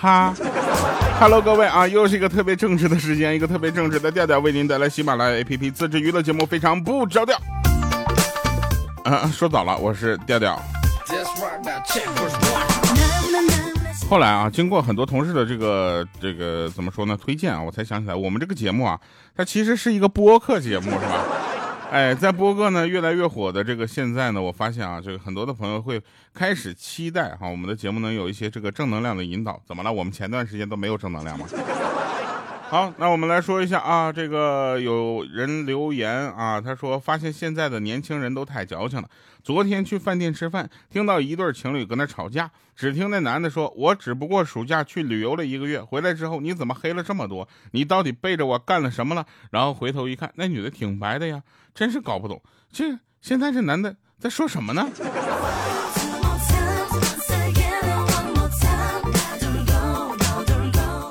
[0.00, 0.34] 哈
[1.20, 7.38] ，Hello，各位啊，又是一个特别正直的时间，一个特别正直的调调，为您带来喜马拉雅 APP 自制娱乐节目，非常不着调。
[9.04, 10.58] 啊，说早了，我是调调。
[14.08, 17.14] 后来啊，经过很多同事的这个这个怎么说呢？
[17.22, 18.98] 推荐啊，我才想起来，我们这个节目啊，
[19.36, 21.26] 它其实是一个播客节目，是吧？
[21.90, 26.00] 哎，在播客呢越来越火的这个现在呢，我发现啊，这个很多的朋友会
[26.32, 29.60] 开始期待哈，我们的节目能有一些这个正能量的引导。
[29.66, 29.92] 怎么了？
[29.92, 31.46] 我们前段时间都没有正能量吗？
[32.70, 39.08] 好，那我们来说一下啊，这个有人留言啊，他说发现现在的年轻人都太矫情了。
[39.42, 47.48] 昨天去饭店吃饭，听到一对情侣搁那吵架，只听那男的说：“我只不过暑假去旅游了一个月，回来之后你怎么黑了这么多？
[47.72, 51.42] 你到底背着我干了什么了？”然后回头一看，那女的挺白的呀，
[51.74, 52.40] 真是搞不懂，
[52.70, 54.88] 这现在这男的在说什么呢？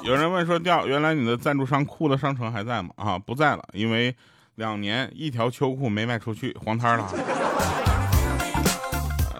[0.10, 4.16] 有人问说：“调，原来你的赞助商酷的商城还在吗？”啊，不在了，因为
[4.56, 7.08] 两年一条秋裤没卖出去，黄摊了。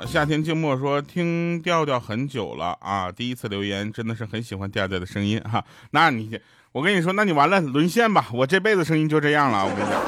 [0.06, 5.66] 夏天静默说：“听调调很久了啊，第一次留言，真的是很喜欢调调的声音哈。
[5.90, 6.40] 那你，
[6.72, 10.00] 我跟你说，那你完了，沦陷吧，我这辈子声音就这样了，我跟你讲。”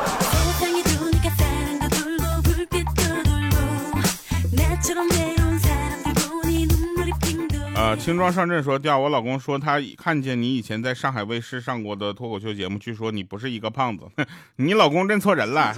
[7.81, 14.07] 呃，轻装上阵说调，我老公说他看见你以前在上海卫视上过的脱口秀节目，据说你不是一个胖子，
[14.57, 15.75] 你老公认错人了。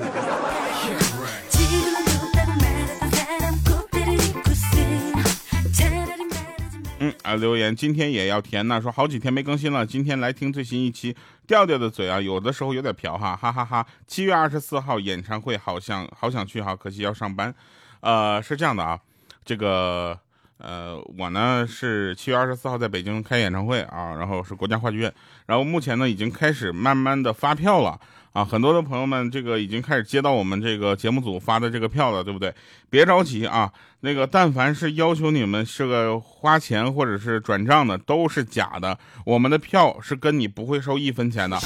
[7.23, 11.15] 啊，留言今天也要填呢，说好几天没更新了，今天来听最新一期。
[11.47, 13.87] 调调的嘴啊，有的时候有点瓢哈，哈哈哈。
[14.05, 17.55] 七月二十四号演唱会，好像好想去哈，可惜要上班。
[18.01, 18.99] 呃，是这样的啊，
[19.45, 20.19] 这个。
[20.63, 25.13] 呃，我呢是七月二十四号在北京开演唱会啊，然后是国家话剧院，
[25.45, 27.99] 然后目前呢已经开始慢慢的发票了
[28.31, 32.53] 啊，很多的朋友们这个已经开始接到我们这个节目组发的这个票了，对不对？
[32.89, 33.69] 别着急啊，
[33.99, 41.59] 那个但凡是要求你们是个花钱或者是转账的，都是假的，我们的票是跟你不会收一分钱的，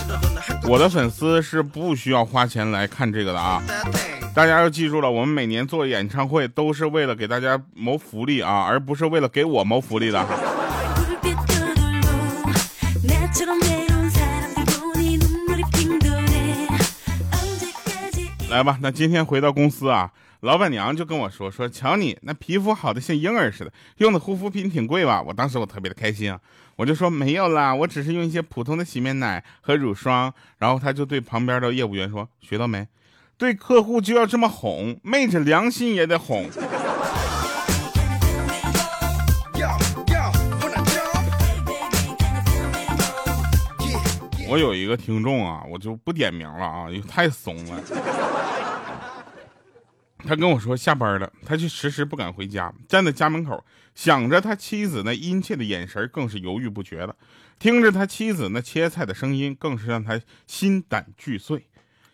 [0.68, 3.62] 我的粉丝是不需要花钱来看这个的啊。
[4.38, 10.20] 大家要记住了，我们每年做演唱会都是为了给大家谋福利啊，而不是为了给我谋福利的。
[18.52, 20.12] 来吧，那今天回到公司啊，
[20.42, 25.20] 老板娘就跟我说说，瞧你那皮肤好的像婴儿似的，用的护肤品挺贵吧？
[25.20, 26.40] 我当时我特别的开心啊，
[26.76, 30.32] 我就说没有啦，我只是用一些普通的洗面奶和乳霜。
[30.60, 32.88] 然后他就对旁边的业务员说，学到没？
[33.38, 36.50] 对客户就要这么哄，昧着良心也得哄。
[44.50, 47.80] 我有一个听众啊，我就不点名了啊，因为太怂了。
[50.20, 57.14] 他跟我说下班了，他却迟迟不敢回家，站在家门口，想着他妻子那殷切的眼神，更是犹豫不决了；
[57.60, 61.68] 听着他妻子那切菜的声音，更是让他心胆俱碎。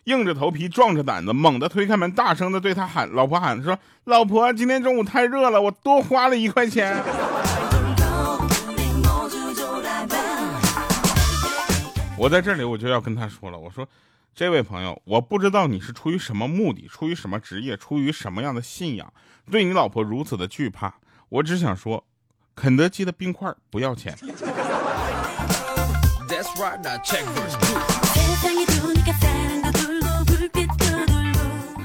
[0.04, 6.96] 硬着头皮，壮着胆子，猛地推开门，大声的对他喊：“老婆喊说，老婆，今天中午太热了，我多花了一块钱。”
[12.16, 13.86] 我在这里我就要跟他说了，我说，
[14.34, 19.12] 这位朋友，我不知道你是出于什么目的，出于什么职业，出于什么样的信仰，
[19.50, 20.94] 对你老婆如此的惧怕。
[21.30, 22.04] 我只想说，
[22.54, 24.14] 肯德基的冰块不要钱。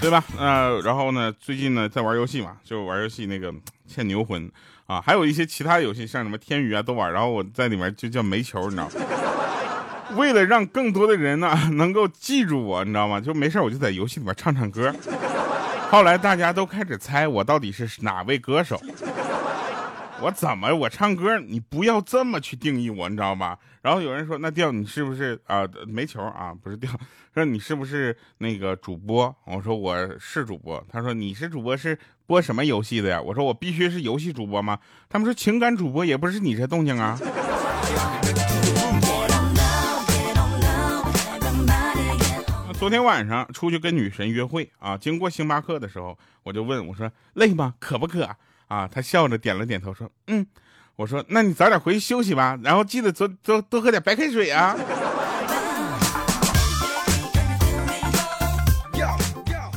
[0.01, 0.23] 对吧？
[0.37, 3.53] 呃，然后呢，最近呢在玩游戏嘛，就玩游戏那个
[3.87, 4.49] 欠牛魂
[4.87, 7.11] 啊，还有一些其他游戏，像什么天娱啊都玩。
[7.11, 8.91] 然后我在里面就叫煤球，你知道吗？
[10.17, 13.19] 为了让更多的人呢 能够记住我，你知道吗？
[13.21, 14.93] 就没事我就在游戏里面唱唱歌。
[15.91, 18.79] 后来大家都开始猜我到底是哪位歌手。
[20.21, 21.39] 我怎么我唱歌？
[21.39, 23.57] 你不要这么去定义我，你知道吧？
[23.81, 25.65] 然后有人说，那调你是不是啊？
[25.87, 26.91] 煤球啊，不是调。
[27.33, 29.33] 说你是不是那个主播？
[29.45, 30.83] 我说我是主播。
[30.89, 33.21] 他说你是主播是播什么游戏的呀？
[33.21, 34.77] 我说我必须是游戏主播吗？
[35.07, 37.17] 他们说情感主播也不是你这动静啊。
[42.77, 47.75] 昨天晚上出去跟女神约会啊，经过星巴克的时候，我就问我说累吗？
[47.79, 48.29] 渴不渴？
[48.69, 50.47] 啊，他笑着点了点头，说：“嗯。”
[50.95, 54.75] 我说：“那你早点回去休息吧，然后记得多多多喝点白开水啊。”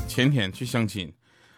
[0.08, 1.12] 前天去相亲，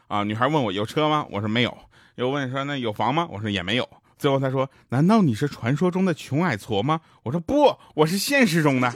[0.07, 1.27] 啊，女孩问我有车吗？
[1.31, 1.77] 我说没有。
[2.17, 3.27] 又问说那有房吗？
[3.31, 3.89] 我说也没有。
[4.19, 8.93] 最后他说：“难道你是传说中的穷矮矬吗？”我说：“不，我是现实中的。”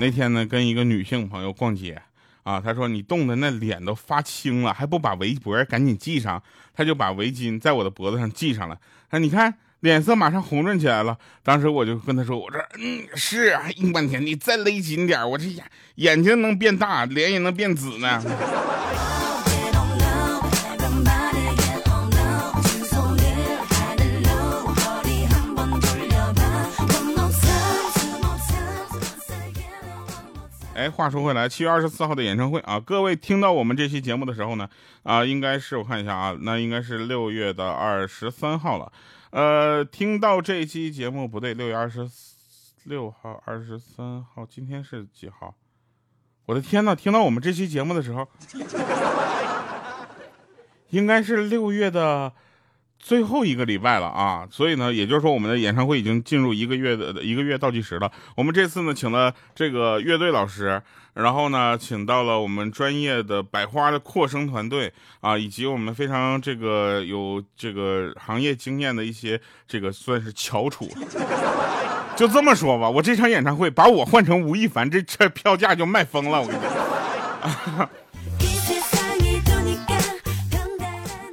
[0.00, 2.00] 那天呢，跟一个女性朋友逛街，
[2.42, 6.42] 啊，她说你冻的那脸都发青了，还不把围脖赶紧系上？
[6.74, 8.78] 她就把围巾在我的脖子上系上了。
[9.10, 11.18] 啊，你看脸色马上红润起来了。
[11.42, 15.62] 当时我就跟她说，我说嗯是啊，硬半天，你再勒紧点，我这眼
[15.96, 18.22] 眼睛能变大，脸也能变紫呢。
[30.80, 34.66] 哎，话说回来，七月二十四号的演唱会啊，各位听到我们这期节目的时候呢，
[35.02, 38.90] 啊，应该是我看一下啊，那应该是六月的二十三号了。
[39.28, 42.08] 呃，听到这期节目不对，六月二十
[42.84, 45.54] 六号、二十三号，今天是几号？
[46.46, 48.26] 我的天呐，听到我们这期节目的时候，
[50.88, 52.32] 应该是六月的。
[53.00, 58.12] 最后一个礼拜了啊，所以呢，也就是说我们的演唱会已经进入一个月的一个月倒计时了。
[58.36, 60.80] 我们这次呢，请了这个乐队老师，
[61.14, 70.86] 然后呢，请到了我们专业的百花的扩声团队啊，以及我们非常这个有这个行业经验的一些这个算是翘楚。
[72.14, 77.88] 就这么说吧，我这场演唱会把我换成吴亦凡，这这票价就卖疯了，我跟你说。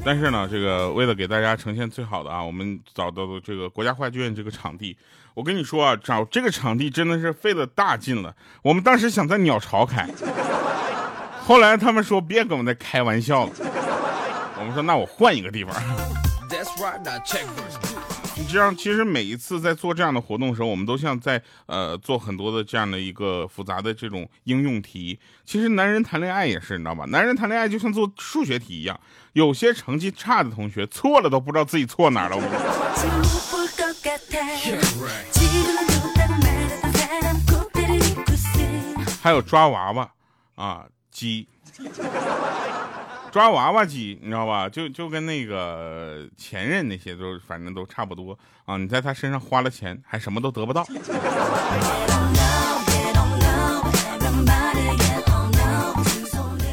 [0.07, 4.95] 但是呢，这个为了给大家呈现最好的啊，我们找到了这个国家话剧院这个场地。
[5.33, 8.33] 我跟你说啊，找这个场地真的是费了大劲了。
[8.61, 10.07] 我们当时想在鸟巢开，
[11.43, 13.51] 后来他们说别跟我们在开玩笑了。
[14.57, 15.75] 我们说那我换一个地方。
[18.39, 25.19] 你这样，其实每一次在做这样的活动的时候，我们都像在呃做很多的这样的一个复杂的这种应用题。
[25.43, 27.05] 其实男人谈恋爱也是，你知道吧？
[27.05, 28.99] 男人谈恋爱就像做数学题一样，
[29.33, 32.37] 有些成绩差的同学错了都不知道自己错哪了。
[39.21, 40.11] 还有抓娃娃
[40.55, 41.47] 啊，鸡。
[43.31, 44.67] 抓娃娃机，你知道吧？
[44.67, 48.77] 就就跟那个前任那些都，反正都差不多啊。
[48.77, 50.85] 你在他身上花了钱，还什么都得不到。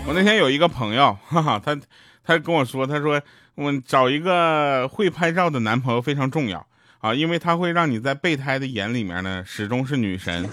[0.06, 1.78] 我那天有一个朋友，哈哈，他
[2.24, 3.20] 他跟我说，他说
[3.56, 6.64] 我找一个会拍照的男朋友非常重要
[7.00, 10.48] 啊，因为他会让你在备胎的眼里面呢，始终是女神。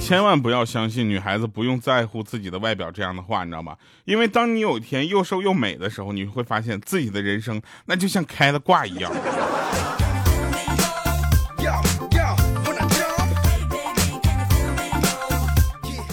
[0.00, 3.76] 千万不要相信女孩子不用在乎自己的外表这样的话，你知道吗？
[4.04, 9.12] 因为当你有一天又瘦又美的时候，你会发现自己的人生那就像开了挂一样。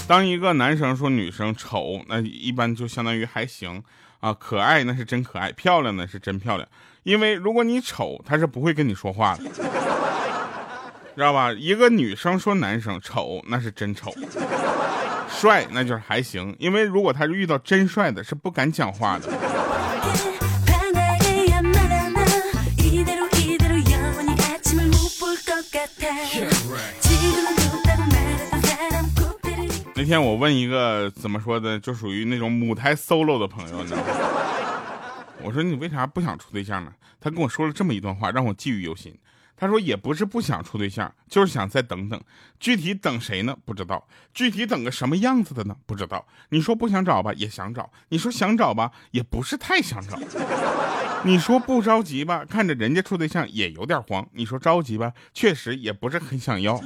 [0.07, 3.83] 当一个男生说女生丑，那一般就相当于还行
[4.19, 6.69] 啊，可爱那是真可爱，漂亮那是真漂亮。
[7.03, 9.96] 因为如果你丑，他是不会跟你说话的。
[11.17, 11.51] 知道吧？
[11.51, 14.11] 一个女生说男生丑，那是真丑；
[15.27, 16.55] 帅，那就是还行。
[16.59, 19.27] 因为如果他遇到真帅的，是不敢讲话的。
[29.95, 33.97] 那天我问一个怎么说的，就属于那种母胎 solo 的朋友，呢？
[35.41, 36.91] 我说你为啥不想处对象呢？
[37.19, 39.17] 他跟我说了这么一段话，让我记忆犹新。
[39.59, 42.21] 他说也不是不想处对象，就是想再等等。
[42.59, 43.57] 具体等谁呢？
[43.65, 44.07] 不知道。
[44.31, 45.75] 具体等个什么样子的呢？
[45.87, 46.23] 不知道。
[46.49, 50.19] 你说不想找吧，也想找；你说想找吧，也不是太想找。
[51.23, 54.27] 你说不着急吧，看着人家处对象也有点慌。
[54.33, 56.79] 你说着急吧，确实也不是很想要。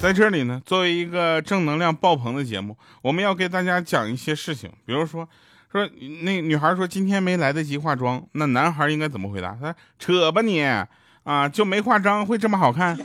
[0.00, 5.28] 在这里呢，作为一个正能量爆棚的节目，我们要给大家讲一些事情，比如说。
[5.76, 5.86] 说
[6.22, 9.54] 那女孩说今天没来得及化妆，那男孩应该怎么回答？
[9.60, 10.62] 他说扯吧你
[11.24, 12.96] 啊，就没化妆会这么好看？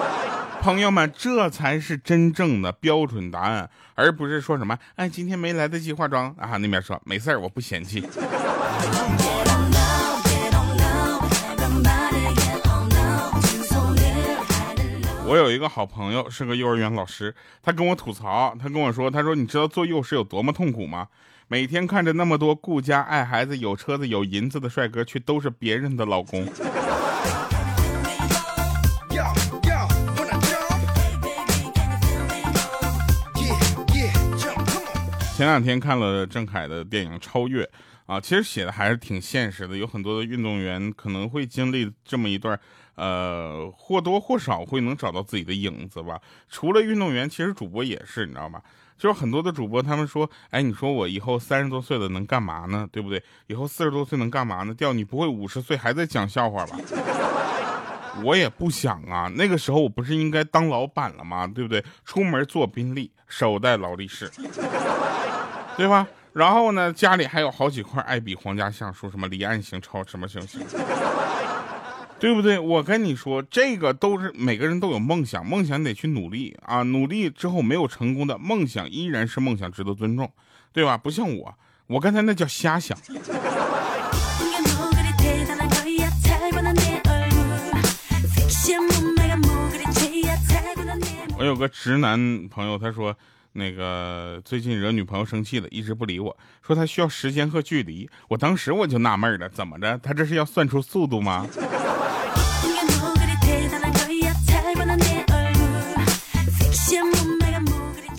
[0.60, 6.58] 朋友们，这才是真正的标准答案，而不是说什么哎今天没来得及化妆啊。
[6.58, 8.06] 那边说没事儿，我不嫌弃。
[15.30, 17.32] 我有一个好朋友是个幼儿园老师，
[17.62, 21.06] 他跟我吐槽，他跟我说，他说你知道做幼师有多么痛苦吗？
[21.46, 26.44] 每天看着那么多顾家、爱孩子、有车子、有银子的帅哥，却都是别人的老公。
[35.36, 37.62] 前两天看了郑恺的电影《超越》
[38.10, 42.58] 啊，其实写的还是挺现实的，有很多的运动员可能会经历这么一段，
[42.96, 46.20] 呃，或多或少会能找到自己的影子吧。
[46.48, 48.60] 除了运动员，其实主播也是，你知道吧？
[48.98, 52.84] 就是很多的主播，他们说，哎，你说我以后三十多岁了能干嘛呢？
[52.90, 53.22] 对不对？
[53.46, 54.74] 以后四十多岁能干嘛呢？
[54.74, 56.76] 掉你不会五十岁还在讲笑话吧？
[58.24, 61.46] 我也不想啊，那个时候我不是应该当老板了吗？
[61.46, 61.84] 对不对？
[62.04, 64.28] 出门坐宾利，手戴劳力士，
[65.78, 66.04] 对吧？
[66.32, 70.60] 然后呢，家里还有好几块爱比皇家橡树，什么离岸型、超什么星星，
[72.20, 72.58] 对不对？
[72.58, 76.82] 我跟你说，这个都是每个人都有梦想，梦想得去努力啊！
[76.84, 80.30] 努力之后没有成功的梦想依然是梦想，值得尊重，
[80.72, 80.96] 对吧？
[80.96, 81.54] 不像我，
[81.88, 82.96] 我刚才那叫瞎想。
[91.36, 93.16] 我有个直男朋友，他说，
[93.52, 98.08] 那个最近惹女朋友生气了，一直不理我，说他需要时间和距离。
[98.28, 99.98] 我当时我就纳闷了，怎么着？
[99.98, 101.46] 他这是要算出速度吗？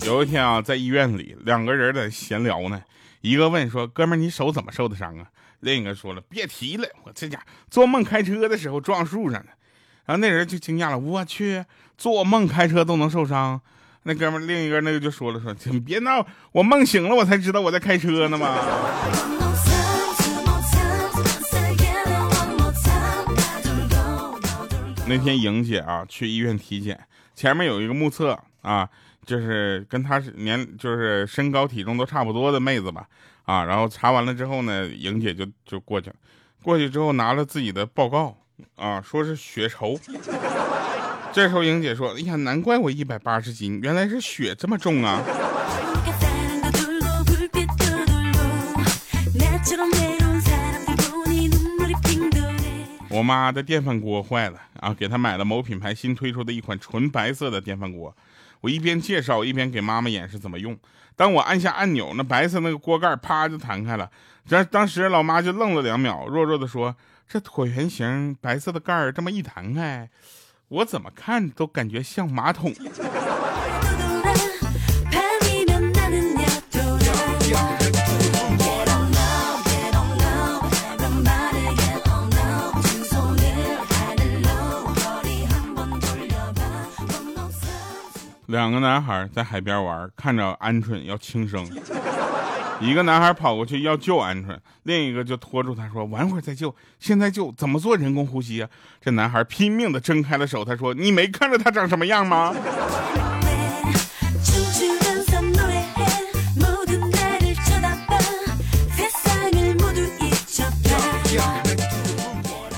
[0.04, 2.82] 有一天啊，在医院里，两个人在闲聊呢，
[3.22, 5.26] 一个问说：“哥们，你手怎么受的伤啊？”
[5.60, 9.46] 另一个说了：“别提了，我这家做梦开车的时候撞树上了。”
[10.04, 11.64] 然后那人就惊讶了：“我去，
[11.96, 13.62] 做梦开车都能受伤？”
[14.04, 18.56] 那哥们另一个那个就说了：“说你别闹，我梦醒了，我才知道我在开车呢嘛。
[25.06, 26.98] ”那天莹姐啊去医院体检，
[27.34, 28.88] 前面有一个目测啊，
[29.26, 33.06] 就是跟她是年就是身高体重都差不多的妹子吧
[33.44, 36.16] 啊，然后查完了之后呢，莹姐就就过去了，
[36.62, 38.36] 过去之后拿了自己的报告
[38.76, 39.96] 啊，说是血稠。
[41.32, 45.22] 这时候莹姐说：“哎呀，难怪我一百八十斤，原来是血这么重啊。”
[53.08, 58.14] 我妈的电饭锅坏了啊，给她买了某品牌新推出的一款纯白色的电饭锅。
[58.60, 60.78] 我一边介绍一边给妈妈演示怎么用。
[61.16, 64.10] 当我按下按钮，那白色那个锅盖啪就弹开了。
[64.46, 66.94] 这当时老妈就愣了两秒，弱弱的说
[67.26, 70.08] ：“这椭圆形白色的盖儿这么一弹开，
[70.72, 72.72] 我怎么看都感觉像马桶。”
[88.46, 91.66] 两个男孩在海边玩，看着鹌鹑要轻生，
[92.82, 98.68] 一个男孩跑过去要救鹌鹑，另一个就拖住他说：“晚会儿再救，现在救怎么做人工呼吸啊？”
[99.00, 102.52] 这男孩拼命的睁开了手，他说：“你没看着他长什么样吗？”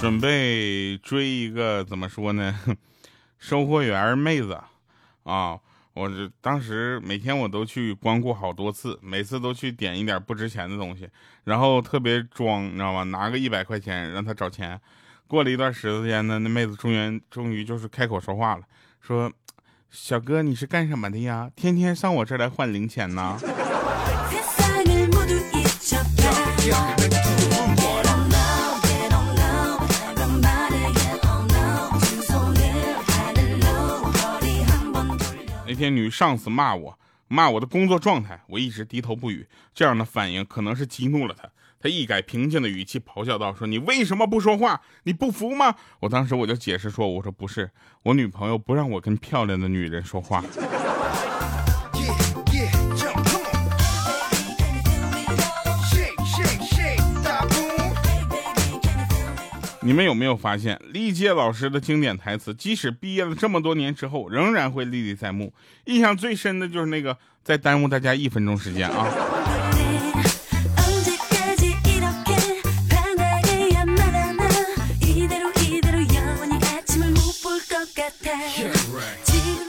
[0.01, 2.55] 准备追一个怎么说呢？
[3.41, 4.61] 收货员妹子。
[5.23, 5.59] 啊，
[5.95, 11.09] 我这当时每天我都去光顾好多次，每次都去点一点不值钱的东西，
[11.45, 13.05] 然后特别装，你知道吗？
[13.05, 14.79] 拿个一百块钱让他找钱。
[15.27, 18.63] 过了一段时间呢，那妹子终于终于就是开口说话了，
[19.01, 19.33] 说
[19.89, 21.51] ：“小哥，你是干什么的呀？
[21.57, 23.39] 天天上我这儿来换零钱呢？”
[35.75, 39.49] 那天女上司骂我，骂我的工作状态，我一直低头不语。
[39.75, 41.51] 这样的反应可能是激怒了他，
[41.81, 44.81] 他一改平静的语气，咆哮道：“说你为什么不说话？
[45.03, 47.69] 你不服吗？”我当时我就解释说：“我说不是，
[48.05, 50.45] 我女朋友不让我跟漂亮的女人说话。”
[59.87, 65.53] 你们有没有发现，历届老师的经典台词，即使毕业了这么多年之后，仍然会历历在目。
[65.85, 69.07] 印象最深的就是那个“再耽误大家一分钟时间啊”。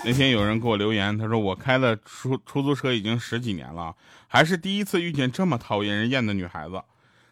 [0.06, 3.94] 那天有人给我留言，他说我开了出出租车已经十几年了，
[4.30, 6.82] 还是第一次遇见这么讨厌人厌的女孩子。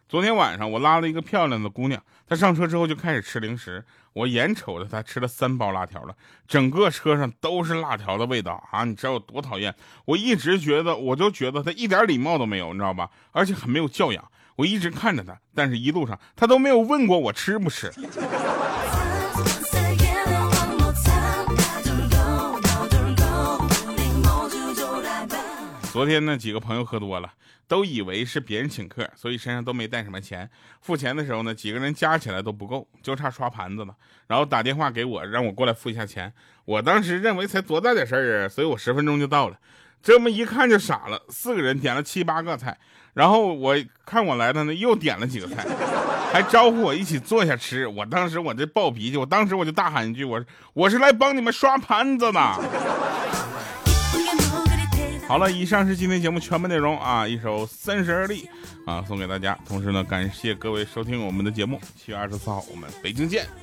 [0.09, 6.15] 昨天晚上我拉了一个漂亮的姑娘，他上车之后就开始吃零食，我眼瞅着他吃了三包辣条了，
[6.48, 8.84] 整个车上都是辣条的味道啊！
[8.86, 9.75] 你知道有多讨厌？
[10.06, 13.10] 我一直觉得，我就觉得他一点礼貌都没有，你知道吧？
[13.32, 14.24] 而且很没有教养。
[14.56, 17.92] 我一直看着他，但是一路上他都没有问过我吃不吃。
[25.93, 27.31] 昨天呢，几个朋友喝多了，
[27.67, 30.50] 都以为是别人请客，所以身上都没带什么钱。
[30.81, 33.93] 付钱的时候呢，几个人加起来都不够，就差刷盘子了。
[34.25, 36.33] 然后打电话给我，让我过来付一下钱。
[36.65, 39.59] 我当时认为才多大点事儿啊，所以我十分钟就到了。
[40.01, 42.75] 这么一看就傻了，四个人点了七八个菜，
[43.13, 45.63] 然后我看我来的呢，又点了几个菜，
[46.33, 47.85] 还招呼我一起坐下吃。
[47.85, 52.39] 我当时我这暴脾气，我当时我就大喊一句：“我我是来帮你们刷盘子的。”
[55.33, 57.27] 好了，以上是今天节目全部内容啊！
[57.27, 58.43] 一首《三十而立》
[58.85, 59.57] 啊，送给大家。
[59.65, 61.81] 同时呢，感谢各位收听我们的节目。
[61.97, 63.62] 七月二十四号，我们北京见。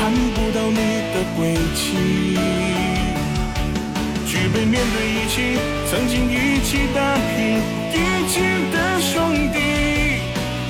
[0.00, 0.80] 看不到你
[1.12, 1.92] 的轨迹，
[4.26, 5.60] 举杯面对一起，
[5.90, 7.60] 曾经一起打拼
[7.92, 7.94] 一
[8.26, 8.40] 起
[8.72, 9.12] 的兄
[9.52, 9.60] 弟，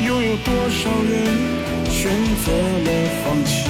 [0.04, 1.14] 又有多少人
[1.88, 2.10] 选
[2.44, 2.90] 择了
[3.22, 3.69] 放弃？